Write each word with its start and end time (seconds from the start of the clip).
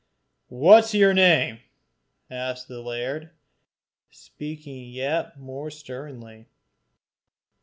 "What 0.47 0.85
is 0.85 0.95
your 0.95 1.13
name?" 1.13 1.59
asked 2.27 2.67
the 2.67 2.81
laird, 2.81 3.29
speaking 4.09 4.89
yet 4.89 5.39
more 5.39 5.69
sternly. 5.69 6.47